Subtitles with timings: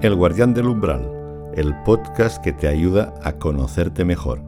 [0.00, 1.10] El Guardián del Umbral,
[1.56, 4.40] el podcast que te ayuda a conocerte mejor.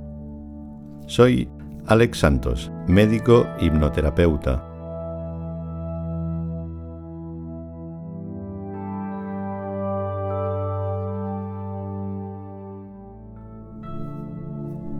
[1.09, 1.49] Soy
[1.87, 4.65] Alex Santos, médico hipnoterapeuta.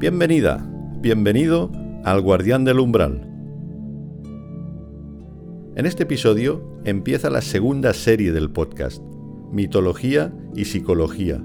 [0.01, 0.69] Bienvenida,
[1.01, 1.71] bienvenido
[2.03, 3.21] al Guardián del Umbral.
[5.77, 9.01] En este episodio empieza la segunda serie del podcast
[9.53, 11.43] mitología y psicología,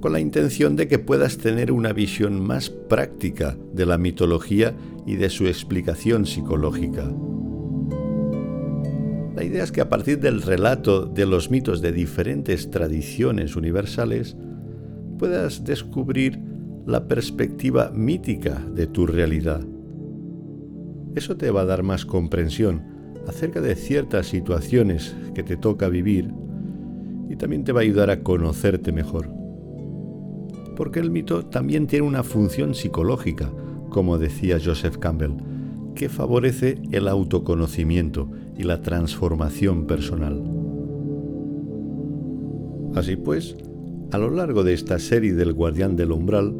[0.00, 4.74] con la intención de que puedas tener una visión más práctica de la mitología
[5.06, 7.10] y de su explicación psicológica.
[9.34, 14.36] La idea es que a partir del relato de los mitos de diferentes tradiciones universales,
[15.18, 16.40] puedas descubrir
[16.86, 19.60] la perspectiva mítica de tu realidad.
[21.14, 22.97] Eso te va a dar más comprensión
[23.28, 26.32] acerca de ciertas situaciones que te toca vivir
[27.28, 29.28] y también te va a ayudar a conocerte mejor.
[30.76, 33.52] Porque el mito también tiene una función psicológica,
[33.90, 35.32] como decía Joseph Campbell,
[35.94, 40.42] que favorece el autoconocimiento y la transformación personal.
[42.94, 43.56] Así pues,
[44.10, 46.56] a lo largo de esta serie del Guardián del Umbral,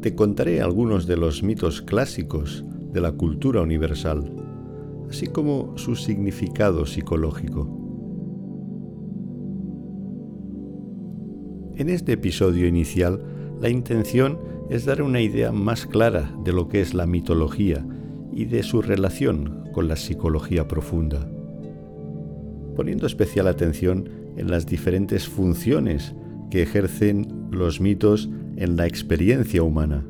[0.00, 4.39] te contaré algunos de los mitos clásicos de la cultura universal
[5.10, 7.76] así como su significado psicológico.
[11.76, 13.20] En este episodio inicial,
[13.60, 14.38] la intención
[14.70, 17.84] es dar una idea más clara de lo que es la mitología
[18.32, 21.28] y de su relación con la psicología profunda,
[22.76, 26.14] poniendo especial atención en las diferentes funciones
[26.50, 30.09] que ejercen los mitos en la experiencia humana.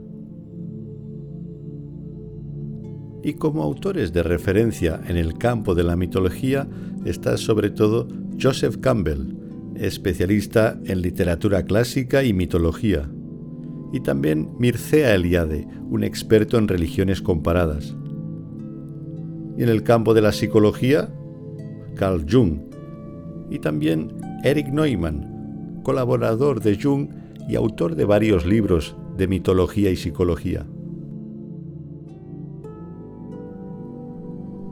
[3.22, 6.66] Y como autores de referencia en el campo de la mitología
[7.04, 8.08] está sobre todo
[8.40, 9.34] Joseph Campbell,
[9.76, 13.10] especialista en literatura clásica y mitología,
[13.92, 17.96] y también Mircea Eliade, un experto en religiones comparadas.
[19.56, 21.12] Y en el campo de la psicología,
[21.96, 22.60] Carl Jung,
[23.50, 24.12] y también
[24.44, 27.08] Eric Neumann, colaborador de Jung
[27.48, 30.64] y autor de varios libros de mitología y psicología.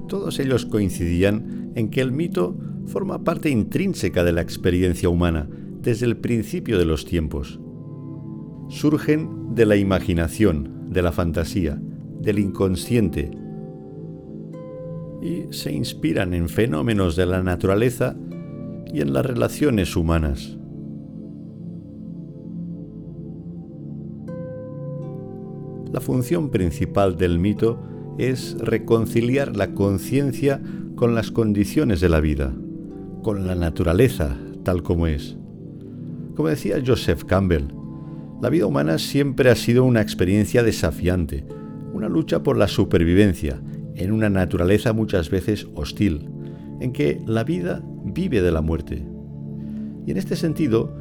[0.09, 5.49] Todos ellos coincidían en que el mito forma parte intrínseca de la experiencia humana
[5.83, 7.61] desde el principio de los tiempos.
[8.69, 11.81] Surgen de la imaginación, de la fantasía,
[12.21, 13.31] del inconsciente
[15.21, 18.17] y se inspiran en fenómenos de la naturaleza
[18.93, 20.57] y en las relaciones humanas.
[25.93, 27.81] La función principal del mito
[28.19, 30.61] es reconciliar la conciencia
[30.97, 32.53] con las condiciones de la vida,
[33.23, 35.37] con la naturaleza tal como es.
[36.35, 37.69] Como decía Joseph Campbell,
[38.43, 41.45] la vida humana siempre ha sido una experiencia desafiante,
[41.93, 43.61] una lucha por la supervivencia
[43.95, 46.29] en una naturaleza muchas veces hostil,
[46.81, 49.05] en que la vida vive de la muerte.
[50.07, 50.95] Y en este sentido,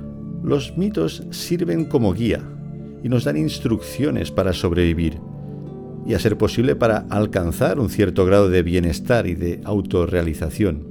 [0.43, 2.41] los mitos sirven como guía
[3.03, 5.19] y nos dan instrucciones para sobrevivir,
[6.07, 10.87] y a ser posible para alcanzar un cierto grado de bienestar y de autorrealización.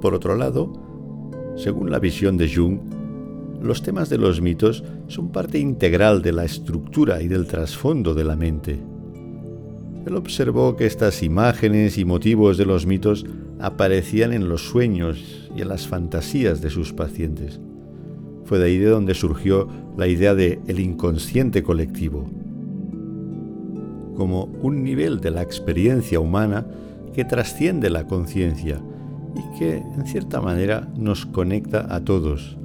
[0.00, 0.72] Por otro lado,
[1.56, 2.78] según la visión de Jung,
[3.60, 8.24] los temas de los mitos son parte integral de la estructura y del trasfondo de
[8.24, 8.80] la mente.
[10.06, 13.26] Él observó que estas imágenes y motivos de los mitos
[13.58, 17.60] aparecían en los sueños y en las fantasías de sus pacientes.
[18.50, 22.28] Fue de ahí de donde surgió la idea de el inconsciente colectivo,
[24.16, 26.66] como un nivel de la experiencia humana
[27.14, 28.82] que trasciende la conciencia
[29.36, 32.58] y que en cierta manera nos conecta a todos.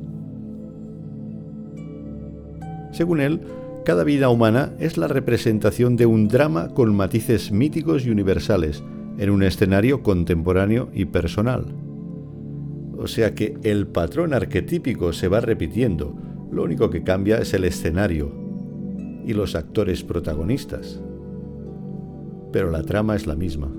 [2.91, 3.41] Según él,
[3.85, 8.83] cada vida humana es la representación de un drama con matices míticos y universales
[9.19, 11.84] en un escenario contemporáneo y personal.
[12.97, 16.15] O sea que el patrón arquetípico se va repitiendo,
[16.51, 18.31] lo único que cambia es el escenario
[19.25, 21.01] y los actores protagonistas.
[22.51, 23.71] Pero la trama es la misma.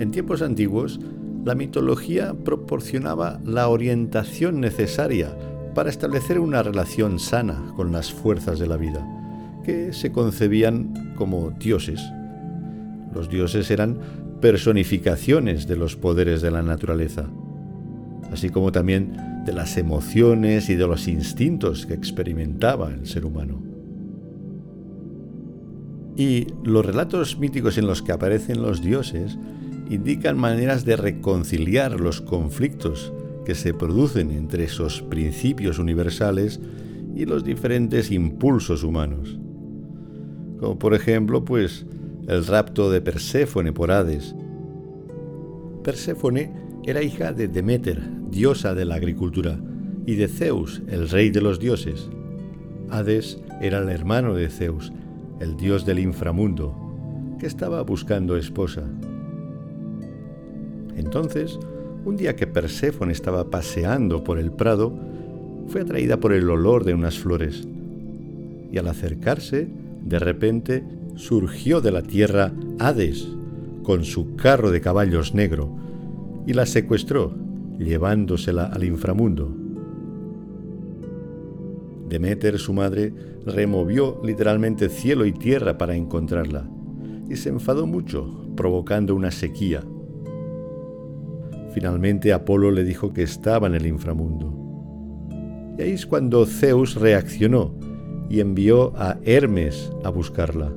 [0.00, 0.98] En tiempos antiguos,
[1.44, 5.36] la mitología proporcionaba la orientación necesaria
[5.74, 9.06] para establecer una relación sana con las fuerzas de la vida,
[9.62, 12.00] que se concebían como dioses.
[13.12, 13.98] Los dioses eran
[14.40, 17.30] personificaciones de los poderes de la naturaleza,
[18.30, 23.62] así como también de las emociones y de los instintos que experimentaba el ser humano.
[26.16, 29.36] Y los relatos míticos en los que aparecen los dioses
[29.90, 33.12] indican maneras de reconciliar los conflictos
[33.44, 36.60] que se producen entre esos principios universales
[37.14, 39.38] y los diferentes impulsos humanos.
[40.58, 41.86] Como por ejemplo, pues,
[42.26, 44.34] el rapto de Perséfone por Hades.
[45.82, 46.52] Perséfone
[46.84, 48.00] era hija de Deméter,
[48.30, 49.58] diosa de la agricultura,
[50.06, 52.08] y de Zeus, el rey de los dioses.
[52.90, 54.92] Hades era el hermano de Zeus,
[55.40, 56.74] el dios del inframundo,
[57.38, 58.84] que estaba buscando esposa.
[60.96, 61.58] Entonces,
[62.04, 64.94] un día que Perséfone estaba paseando por el prado,
[65.68, 67.66] fue atraída por el olor de unas flores.
[68.70, 69.68] Y al acercarse,
[70.02, 70.84] de repente
[71.16, 73.28] surgió de la tierra Hades,
[73.82, 75.74] con su carro de caballos negro,
[76.46, 77.34] y la secuestró,
[77.78, 79.54] llevándosela al inframundo.
[82.08, 83.12] Demeter, su madre,
[83.44, 86.68] removió literalmente cielo y tierra para encontrarla,
[87.28, 89.82] y se enfadó mucho, provocando una sequía.
[91.72, 94.54] Finalmente Apolo le dijo que estaba en el inframundo.
[95.76, 97.74] Y ahí es cuando Zeus reaccionó
[98.30, 100.72] y envió a Hermes a buscarla.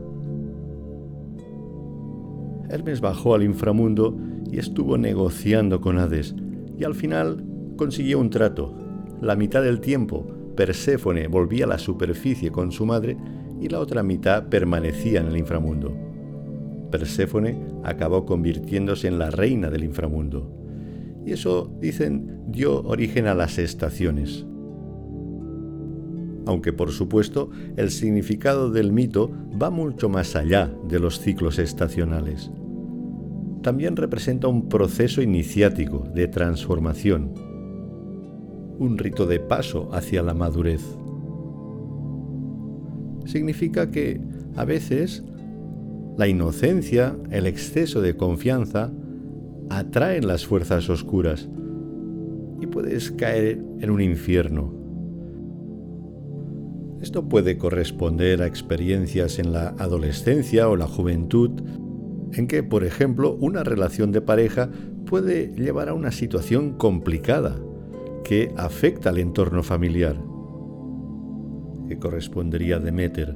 [2.70, 4.18] Hermes bajó al inframundo
[4.52, 6.36] y estuvo negociando con Hades,
[6.78, 7.44] y al final
[7.76, 8.74] consiguió un trato.
[9.22, 13.18] La mitad del tiempo Perséfone volvía a la superficie con su madre
[13.60, 15.96] y la otra mitad permanecía en el inframundo.
[16.92, 20.58] Perséfone acabó convirtiéndose en la reina del inframundo
[21.28, 24.46] y eso, dicen, dio origen a las estaciones.
[26.48, 29.30] Aunque por supuesto el significado del mito
[29.62, 32.50] va mucho más allá de los ciclos estacionales.
[33.62, 37.34] También representa un proceso iniciático de transformación,
[38.80, 40.82] un rito de paso hacia la madurez.
[43.26, 44.22] Significa que,
[44.56, 45.26] a veces,
[46.16, 48.94] la inocencia, el exceso de confianza,
[49.70, 51.50] atraen las fuerzas oscuras
[52.62, 54.77] y puedes caer en un infierno.
[57.02, 61.52] Esto puede corresponder a experiencias en la adolescencia o la juventud
[62.34, 64.70] en que, por ejemplo, una relación de pareja
[65.06, 67.58] puede llevar a una situación complicada
[68.24, 70.18] que afecta al entorno familiar,
[71.88, 73.36] que correspondería a Demeter,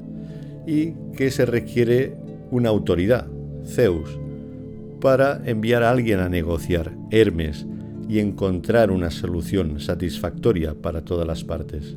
[0.67, 2.17] y que se requiere
[2.51, 3.27] una autoridad,
[3.65, 4.19] Zeus,
[4.99, 7.65] para enviar a alguien a negociar, Hermes,
[8.09, 11.95] y encontrar una solución satisfactoria para todas las partes.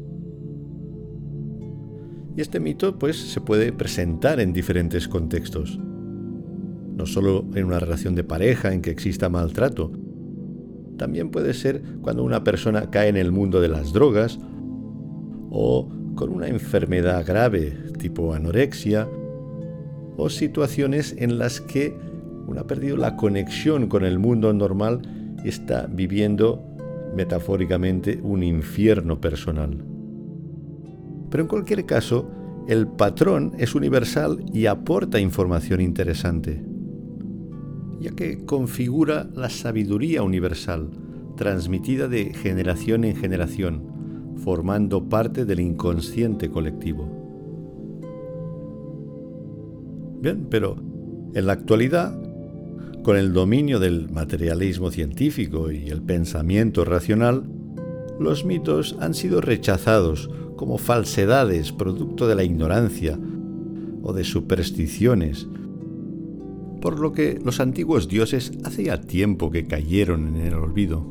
[2.37, 5.79] Y este mito pues se puede presentar en diferentes contextos.
[5.79, 9.93] No solo en una relación de pareja en que exista maltrato.
[10.97, 14.39] También puede ser cuando una persona cae en el mundo de las drogas
[15.51, 19.09] o con una enfermedad grave tipo anorexia
[20.17, 21.97] o situaciones en las que
[22.47, 25.03] uno ha perdido la conexión con el mundo normal
[25.45, 26.63] y está viviendo
[27.15, 29.94] metafóricamente un infierno personal.
[31.35, 32.31] Pero en cualquier caso,
[32.69, 36.65] el patrón es universal y aporta información interesante,
[37.99, 40.91] ya que configura la sabiduría universal,
[41.37, 47.11] transmitida de generación en generación, formando parte del inconsciente colectivo.
[50.21, 50.77] Bien, pero
[51.35, 52.17] en la actualidad
[53.03, 57.43] con el dominio del materialismo científico y el pensamiento racional,
[58.19, 63.19] los mitos han sido rechazados como falsedades producto de la ignorancia
[64.03, 65.49] o de supersticiones,
[66.81, 71.05] por lo que los antiguos dioses hacía tiempo que cayeron en el olvido.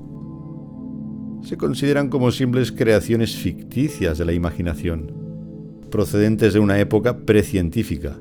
[1.42, 5.12] Se consideran como simples creaciones ficticias de la imaginación,
[5.90, 8.18] procedentes de una época precientífica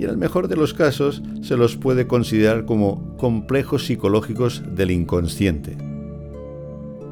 [0.00, 4.92] y en el mejor de los casos se los puede considerar como complejos psicológicos del
[4.92, 5.89] inconsciente.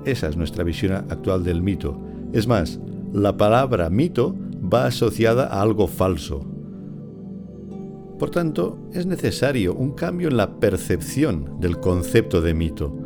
[0.04, 2.00] Esa es nuestra visión actual del mito.
[2.32, 2.80] Es más,
[3.12, 6.46] la palabra mito va asociada a algo falso.
[8.18, 12.96] Por tanto, es necesario un cambio en la percepción del concepto de mito,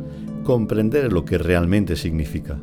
[0.43, 2.59] comprender lo que realmente significa.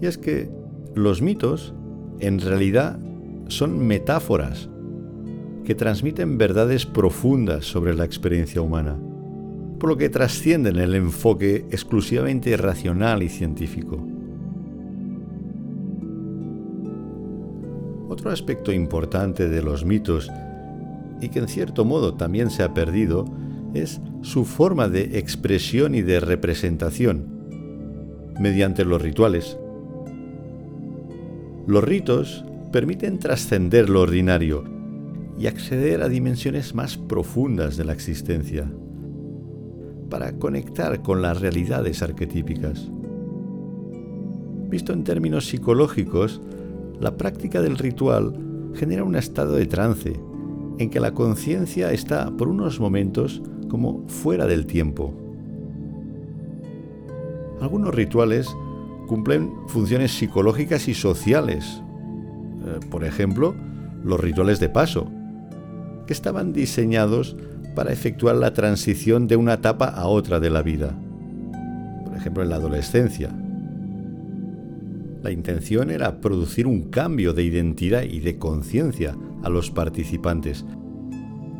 [0.00, 0.48] Y es que
[0.94, 1.74] los mitos,
[2.20, 2.98] en realidad,
[3.48, 4.68] son metáforas
[5.64, 8.96] que transmiten verdades profundas sobre la experiencia humana,
[9.78, 14.04] por lo que trascienden el enfoque exclusivamente racional y científico.
[18.08, 20.30] Otro aspecto importante de los mitos,
[21.20, 23.26] y que en cierto modo también se ha perdido,
[23.74, 27.26] es su forma de expresión y de representación,
[28.40, 29.58] mediante los rituales.
[31.66, 34.64] Los ritos permiten trascender lo ordinario
[35.38, 38.70] y acceder a dimensiones más profundas de la existencia,
[40.08, 42.90] para conectar con las realidades arquetípicas.
[44.68, 46.40] Visto en términos psicológicos,
[47.00, 48.36] la práctica del ritual
[48.74, 50.20] genera un estado de trance
[50.78, 55.14] en que la conciencia está por unos momentos como fuera del tiempo.
[57.60, 58.54] Algunos rituales
[59.06, 61.82] cumplen funciones psicológicas y sociales.
[62.64, 63.54] Eh, por ejemplo,
[64.04, 65.10] los rituales de paso,
[66.06, 67.36] que estaban diseñados
[67.76, 70.98] para efectuar la transición de una etapa a otra de la vida.
[72.06, 73.30] Por ejemplo, en la adolescencia.
[75.22, 80.64] La intención era producir un cambio de identidad y de conciencia a los participantes,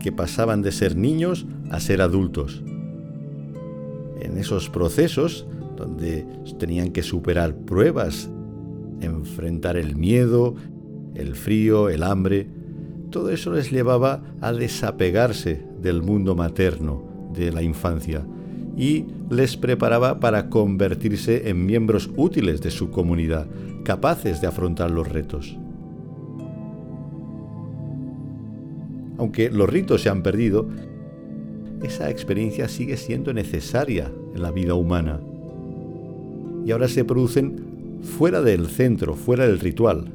[0.01, 2.65] que pasaban de ser niños a ser adultos.
[4.19, 5.47] En esos procesos,
[5.77, 6.27] donde
[6.59, 8.31] tenían que superar pruebas,
[9.03, 10.55] enfrentar el miedo,
[11.15, 12.49] el frío, el hambre,
[13.11, 17.03] todo eso les llevaba a desapegarse del mundo materno
[17.35, 18.25] de la infancia
[18.77, 23.47] y les preparaba para convertirse en miembros útiles de su comunidad,
[23.85, 25.57] capaces de afrontar los retos.
[29.19, 30.69] Aunque los ritos se han perdido,
[31.83, 35.21] esa experiencia sigue siendo necesaria en la vida humana.
[36.67, 40.13] Y ahora se producen fuera del centro, fuera del ritual.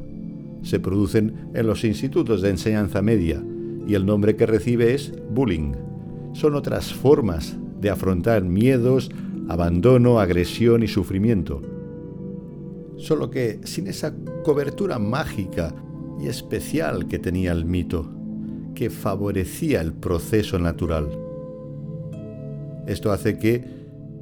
[0.62, 3.42] Se producen en los institutos de enseñanza media
[3.88, 5.74] y el nombre que recibe es bullying.
[6.34, 9.12] Son otras formas de afrontar miedos,
[9.50, 11.62] abandono, agresión y sufrimiento.
[12.98, 15.74] Solo que sin esa cobertura mágica
[16.22, 18.10] y especial que tenía el mito,
[18.76, 21.10] que favorecía el proceso natural.
[22.88, 23.64] Esto hace que,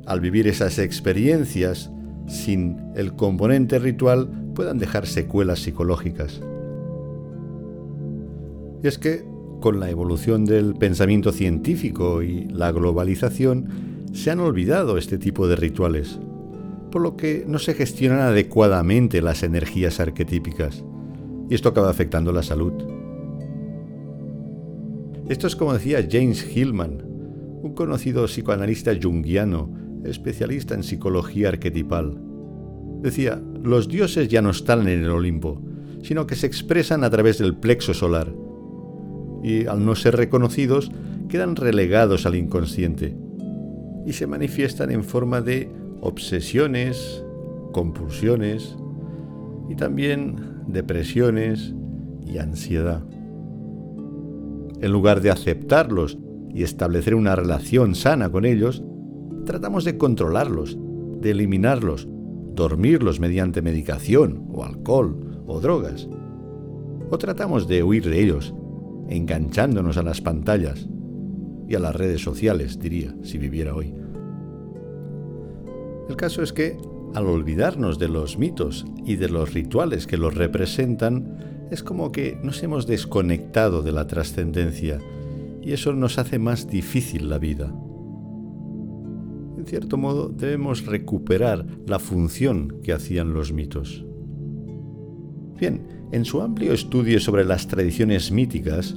[0.05, 1.91] al vivir esas experiencias
[2.27, 6.41] sin el componente ritual, puedan dejar secuelas psicológicas.
[8.81, 9.25] Y es que,
[9.59, 15.55] con la evolución del pensamiento científico y la globalización, se han olvidado este tipo de
[15.55, 16.19] rituales,
[16.91, 20.83] por lo que no se gestionan adecuadamente las energías arquetípicas,
[21.49, 22.73] y esto acaba afectando la salud.
[25.27, 27.03] Esto es como decía James Hillman,
[27.61, 29.71] un conocido psicoanalista junguiano,
[30.03, 32.19] especialista en psicología arquetipal.
[33.01, 35.61] Decía, los dioses ya no están en el Olimpo,
[36.01, 38.33] sino que se expresan a través del plexo solar,
[39.43, 40.91] y al no ser reconocidos,
[41.27, 43.15] quedan relegados al inconsciente,
[44.05, 45.69] y se manifiestan en forma de
[46.01, 47.23] obsesiones,
[47.71, 48.75] compulsiones,
[49.69, 50.35] y también
[50.67, 51.73] depresiones
[52.25, 53.03] y ansiedad
[54.81, 56.17] en lugar de aceptarlos
[56.53, 58.83] y establecer una relación sana con ellos,
[59.45, 60.77] tratamos de controlarlos,
[61.21, 62.07] de eliminarlos,
[62.53, 66.07] dormirlos mediante medicación o alcohol o drogas.
[67.09, 68.53] O tratamos de huir de ellos,
[69.09, 70.87] enganchándonos a las pantallas
[71.67, 73.93] y a las redes sociales, diría, si viviera hoy.
[76.07, 76.77] El caso es que,
[77.13, 82.39] al olvidarnos de los mitos y de los rituales que los representan, es como que
[82.43, 84.99] nos hemos desconectado de la trascendencia
[85.61, 87.73] y eso nos hace más difícil la vida.
[89.57, 94.05] En cierto modo, debemos recuperar la función que hacían los mitos.
[95.59, 98.95] Bien, en su amplio estudio sobre las tradiciones míticas,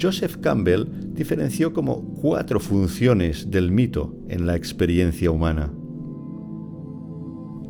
[0.00, 5.72] Joseph Campbell diferenció como cuatro funciones del mito en la experiencia humana.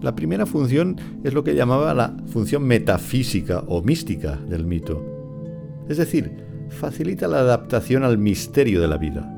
[0.02, 5.02] La primera función es lo que llamaba la función metafísica o mística del mito.
[5.88, 9.32] Es decir, facilita la adaptación al misterio de la vida,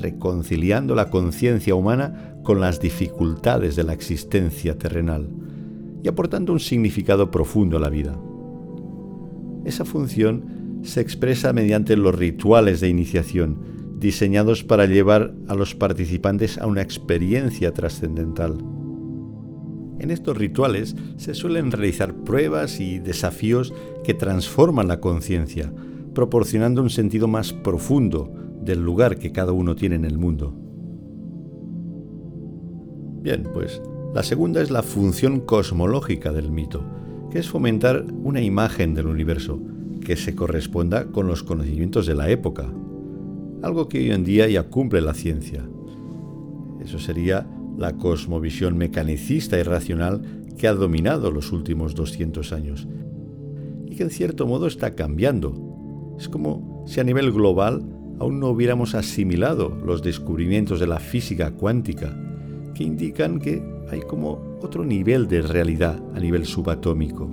[0.00, 5.28] reconciliando la conciencia humana con las dificultades de la existencia terrenal
[6.02, 8.18] y aportando un significado profundo a la vida.
[9.64, 13.58] Esa función se expresa mediante los rituales de iniciación,
[13.98, 18.58] diseñados para llevar a los participantes a una experiencia trascendental.
[19.98, 25.70] En estos rituales se suelen realizar pruebas y desafíos que transforman la conciencia,
[26.14, 30.54] proporcionando un sentido más profundo del lugar que cada uno tiene en el mundo.
[33.22, 33.82] Bien, pues
[34.14, 36.82] la segunda es la función cosmológica del mito,
[37.30, 39.60] que es fomentar una imagen del universo
[40.04, 42.72] que se corresponda con los conocimientos de la época,
[43.62, 45.64] algo que hoy en día ya cumple la ciencia.
[46.80, 47.46] Eso sería
[47.76, 50.22] la cosmovisión mecanicista y racional
[50.58, 52.88] que ha dominado los últimos 200 años
[53.86, 56.16] y que en cierto modo está cambiando.
[56.18, 57.84] Es como si a nivel global
[58.18, 62.14] aún no hubiéramos asimilado los descubrimientos de la física cuántica,
[62.74, 67.30] que indican que hay como otro nivel de realidad a nivel subatómico,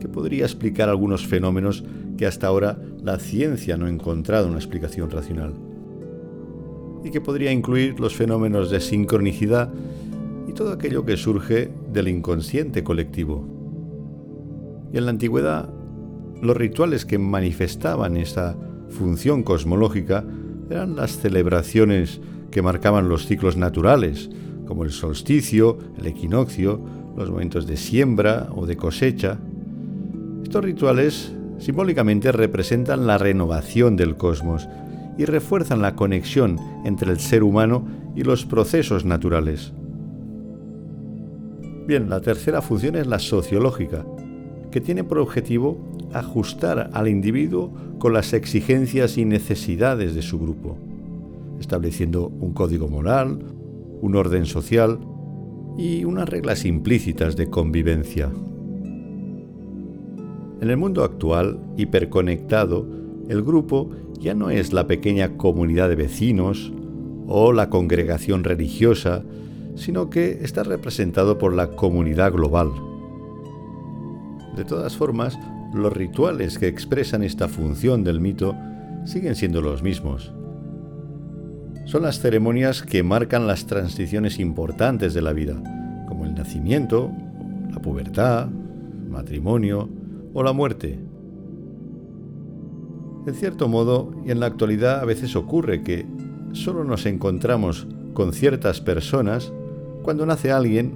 [0.00, 1.84] que podría explicar algunos fenómenos
[2.16, 5.54] que hasta ahora la ciencia no ha encontrado una explicación racional.
[7.04, 9.72] Y que podría incluir los fenómenos de sincronicidad
[10.48, 13.46] y todo aquello que surge del inconsciente colectivo.
[14.92, 15.68] Y en la antigüedad,
[16.40, 18.56] los rituales que manifestaban esa
[18.88, 20.24] función cosmológica
[20.70, 22.20] eran las celebraciones
[22.50, 24.30] que marcaban los ciclos naturales,
[24.66, 26.80] como el solsticio, el equinoccio,
[27.16, 29.38] los momentos de siembra o de cosecha.
[30.42, 34.68] Estos rituales simbólicamente representan la renovación del cosmos
[35.16, 39.72] y refuerzan la conexión entre el ser humano y los procesos naturales.
[41.86, 44.04] Bien, la tercera función es la sociológica,
[44.70, 45.78] que tiene por objetivo
[46.12, 50.76] ajustar al individuo con las exigencias y necesidades de su grupo,
[51.60, 53.38] estableciendo un código moral,
[54.00, 54.98] un orden social
[55.78, 58.30] y unas reglas implícitas de convivencia.
[60.60, 62.86] En el mundo actual, hiperconectado,
[63.28, 66.72] el grupo ya no es la pequeña comunidad de vecinos
[67.26, 69.22] o la congregación religiosa,
[69.74, 72.70] sino que está representado por la comunidad global.
[74.56, 75.38] De todas formas,
[75.74, 78.54] los rituales que expresan esta función del mito
[79.04, 80.32] siguen siendo los mismos.
[81.86, 85.54] Son las ceremonias que marcan las transiciones importantes de la vida,
[86.06, 87.10] como el nacimiento,
[87.70, 88.48] la pubertad,
[89.08, 89.88] matrimonio
[90.34, 90.98] o la muerte.
[93.26, 96.06] En cierto modo, y en la actualidad a veces ocurre que
[96.52, 99.52] solo nos encontramos con ciertas personas
[100.02, 100.92] cuando nace alguien,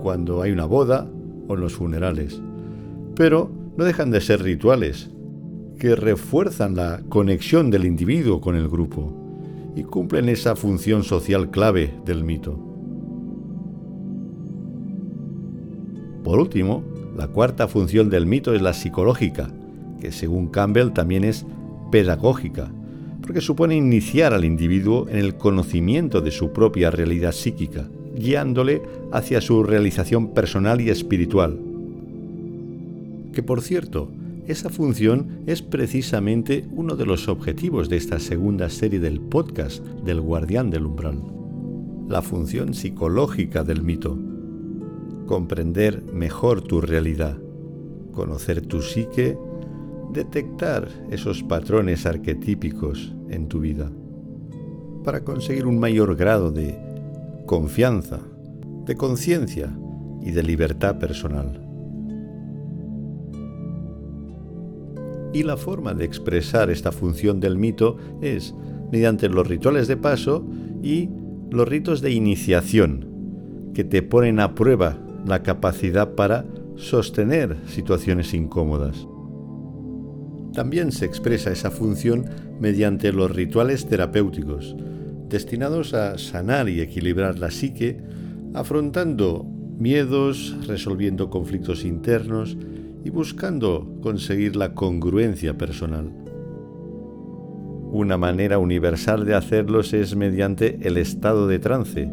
[0.00, 1.08] cuando hay una boda
[1.48, 2.40] o en los funerales
[3.14, 5.10] pero no dejan de ser rituales
[5.78, 9.23] que refuerzan la conexión del individuo con el grupo
[9.76, 12.58] y cumplen esa función social clave del mito.
[16.22, 16.82] Por último,
[17.16, 19.50] la cuarta función del mito es la psicológica,
[20.00, 21.44] que según Campbell también es
[21.90, 22.72] pedagógica,
[23.20, 28.82] porque supone iniciar al individuo en el conocimiento de su propia realidad psíquica, guiándole
[29.12, 31.58] hacia su realización personal y espiritual,
[33.32, 34.08] que por cierto,
[34.46, 40.20] esa función es precisamente uno de los objetivos de esta segunda serie del podcast del
[40.20, 41.22] Guardián del Umbral.
[42.08, 44.18] La función psicológica del mito.
[45.26, 47.38] Comprender mejor tu realidad,
[48.12, 49.38] conocer tu psique,
[50.12, 53.90] detectar esos patrones arquetípicos en tu vida,
[55.04, 56.78] para conseguir un mayor grado de
[57.46, 58.20] confianza,
[58.84, 59.74] de conciencia
[60.20, 61.63] y de libertad personal.
[65.34, 68.54] Y la forma de expresar esta función del mito es
[68.90, 70.46] mediante los rituales de paso
[70.80, 71.10] y
[71.50, 79.08] los ritos de iniciación, que te ponen a prueba la capacidad para sostener situaciones incómodas.
[80.52, 82.26] También se expresa esa función
[82.60, 84.76] mediante los rituales terapéuticos,
[85.28, 87.98] destinados a sanar y equilibrar la psique,
[88.54, 89.44] afrontando
[89.78, 92.56] miedos, resolviendo conflictos internos
[93.04, 96.10] y buscando conseguir la congruencia personal.
[97.92, 102.10] Una manera universal de hacerlos es mediante el estado de trance,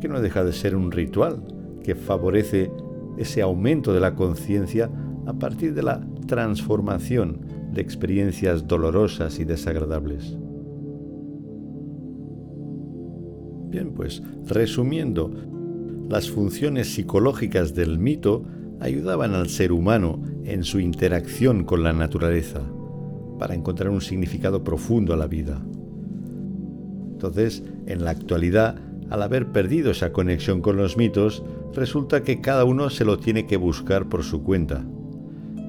[0.00, 1.42] que no deja de ser un ritual
[1.84, 2.70] que favorece
[3.16, 4.90] ese aumento de la conciencia
[5.26, 7.40] a partir de la transformación
[7.72, 10.36] de experiencias dolorosas y desagradables.
[13.68, 15.30] Bien, pues resumiendo,
[16.08, 18.42] las funciones psicológicas del mito
[18.80, 22.62] ayudaban al ser humano en su interacción con la naturaleza
[23.38, 25.62] para encontrar un significado profundo a la vida.
[27.12, 28.76] Entonces, en la actualidad,
[29.10, 31.42] al haber perdido esa conexión con los mitos,
[31.74, 34.84] resulta que cada uno se lo tiene que buscar por su cuenta.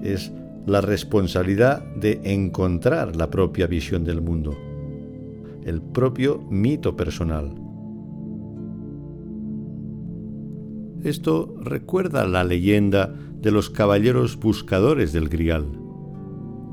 [0.03, 0.31] Es
[0.65, 4.57] la responsabilidad de encontrar la propia visión del mundo,
[5.65, 7.60] el propio mito personal.
[11.03, 13.11] Esto recuerda la leyenda
[13.41, 15.65] de los caballeros buscadores del Grial,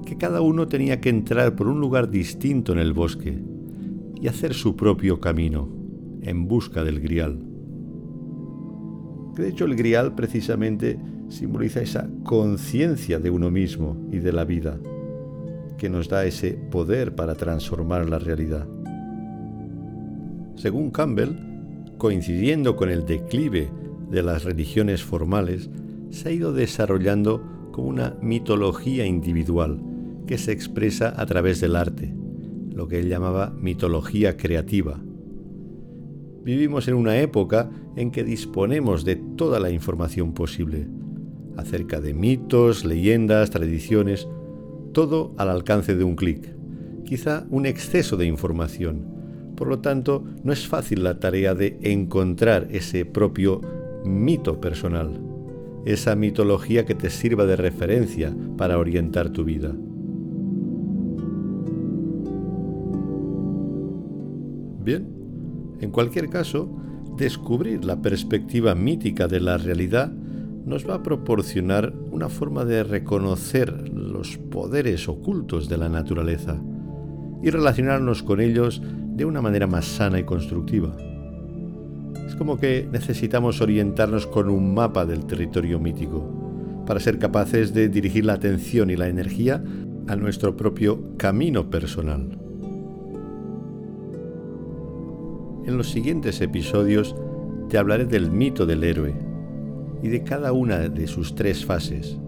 [0.04, 3.42] que cada uno tenía que entrar por un lugar distinto en el bosque
[4.20, 5.70] y hacer su propio camino
[6.20, 7.38] en busca del Grial.
[9.34, 14.78] De hecho, el Grial precisamente simboliza esa conciencia de uno mismo y de la vida,
[15.78, 18.66] que nos da ese poder para transformar la realidad.
[20.56, 21.30] Según Campbell,
[21.96, 23.70] coincidiendo con el declive
[24.10, 25.70] de las religiones formales
[26.10, 27.42] se ha ido desarrollando
[27.72, 29.80] como una mitología individual
[30.26, 32.14] que se expresa a través del arte,
[32.70, 35.00] lo que él llamaba mitología creativa.
[36.44, 40.88] Vivimos en una época en que disponemos de toda la información posible,
[41.56, 44.28] acerca de mitos, leyendas, tradiciones,
[44.92, 46.54] todo al alcance de un clic.
[47.04, 49.06] Quizá un exceso de información.
[49.56, 53.60] Por lo tanto, no es fácil la tarea de encontrar ese propio
[54.08, 55.20] mito personal,
[55.84, 59.74] esa mitología que te sirva de referencia para orientar tu vida.
[64.84, 65.06] Bien,
[65.80, 66.74] en cualquier caso,
[67.16, 70.12] descubrir la perspectiva mítica de la realidad
[70.64, 76.60] nos va a proporcionar una forma de reconocer los poderes ocultos de la naturaleza
[77.42, 80.96] y relacionarnos con ellos de una manera más sana y constructiva.
[82.28, 87.88] Es como que necesitamos orientarnos con un mapa del territorio mítico para ser capaces de
[87.88, 89.64] dirigir la atención y la energía
[90.06, 92.38] a nuestro propio camino personal.
[95.64, 97.16] En los siguientes episodios
[97.70, 99.14] te hablaré del mito del héroe
[100.02, 102.18] y de cada una de sus tres fases,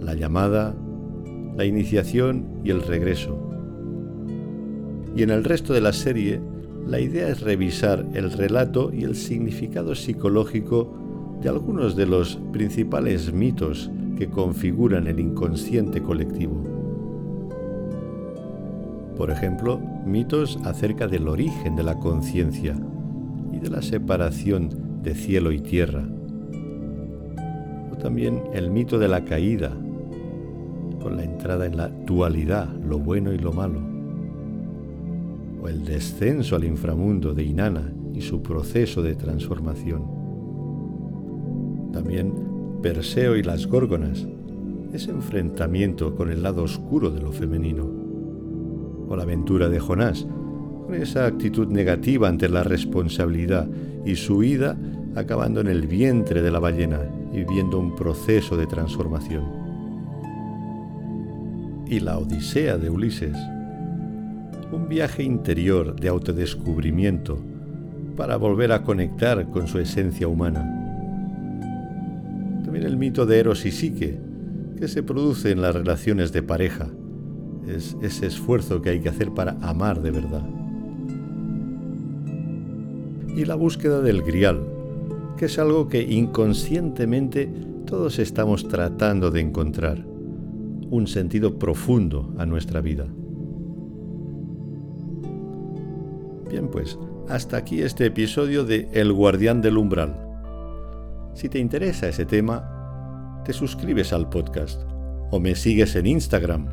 [0.00, 0.76] la llamada,
[1.56, 3.38] la iniciación y el regreso.
[5.14, 6.40] Y en el resto de la serie,
[6.86, 10.92] la idea es revisar el relato y el significado psicológico
[11.42, 16.62] de algunos de los principales mitos que configuran el inconsciente colectivo.
[19.16, 22.76] Por ejemplo, mitos acerca del origen de la conciencia
[23.52, 26.06] y de la separación de cielo y tierra.
[27.92, 29.72] O también el mito de la caída,
[31.02, 33.95] con la entrada en la dualidad, lo bueno y lo malo.
[35.68, 40.04] El descenso al inframundo de Inanna y su proceso de transformación.
[41.92, 42.32] También
[42.82, 44.26] Perseo y las Górgonas,
[44.92, 47.84] ese enfrentamiento con el lado oscuro de lo femenino
[49.08, 50.26] o la aventura de Jonás,
[50.86, 53.68] con esa actitud negativa ante la responsabilidad
[54.04, 54.78] y su huida
[55.16, 57.00] acabando en el vientre de la ballena
[57.32, 59.44] y viviendo un proceso de transformación.
[61.86, 63.36] Y la Odisea de Ulises,
[64.72, 67.38] un viaje interior de autodescubrimiento
[68.16, 70.60] para volver a conectar con su esencia humana.
[72.64, 74.18] También el mito de Eros y Psique,
[74.78, 76.88] que se produce en las relaciones de pareja,
[77.68, 80.42] es ese esfuerzo que hay que hacer para amar de verdad.
[83.36, 84.62] Y la búsqueda del grial,
[85.36, 87.50] que es algo que inconscientemente
[87.84, 90.04] todos estamos tratando de encontrar,
[90.90, 93.06] un sentido profundo a nuestra vida.
[96.56, 100.16] Bien, pues hasta aquí este episodio de El guardián del umbral.
[101.34, 104.80] Si te interesa ese tema, te suscribes al podcast
[105.30, 106.68] o me sigues en Instagram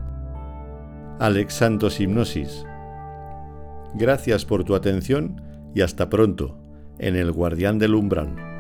[1.20, 2.66] Alex Santos Hipnosis.
[3.96, 5.42] Gracias por tu atención
[5.76, 6.58] y hasta pronto
[6.98, 8.53] en El Guardián del Umbral.